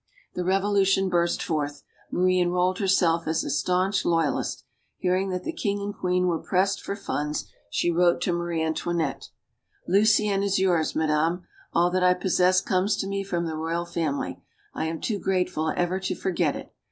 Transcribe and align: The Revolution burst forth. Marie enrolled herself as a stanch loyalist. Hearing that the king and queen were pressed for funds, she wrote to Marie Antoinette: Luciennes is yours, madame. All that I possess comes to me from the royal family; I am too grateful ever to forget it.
The 0.33 0.43
Revolution 0.43 1.09
burst 1.09 1.43
forth. 1.43 1.83
Marie 2.09 2.39
enrolled 2.39 2.79
herself 2.79 3.27
as 3.27 3.43
a 3.43 3.51
stanch 3.51 4.03
loyalist. 4.03 4.63
Hearing 4.97 5.29
that 5.29 5.43
the 5.43 5.51
king 5.53 5.79
and 5.79 5.93
queen 5.95 6.25
were 6.25 6.39
pressed 6.39 6.81
for 6.81 6.95
funds, 6.95 7.45
she 7.69 7.91
wrote 7.91 8.19
to 8.21 8.33
Marie 8.33 8.63
Antoinette: 8.63 9.29
Luciennes 9.87 10.43
is 10.43 10.57
yours, 10.57 10.95
madame. 10.95 11.45
All 11.71 11.91
that 11.91 12.01
I 12.03 12.15
possess 12.15 12.61
comes 12.61 12.97
to 12.97 13.07
me 13.07 13.23
from 13.23 13.45
the 13.45 13.55
royal 13.55 13.85
family; 13.85 14.41
I 14.73 14.85
am 14.85 14.99
too 14.99 15.19
grateful 15.19 15.71
ever 15.77 15.99
to 15.99 16.15
forget 16.15 16.55
it. 16.55 16.73